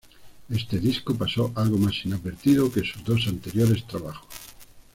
Este 0.49 0.79
disco 0.79 1.13
pasó 1.13 1.51
algo 1.53 1.77
más 1.77 1.93
inadvertido 2.05 2.71
que 2.71 2.81
sus 2.81 3.03
dos 3.03 3.27
anteriores 3.27 3.85
trabajos. 3.85 4.33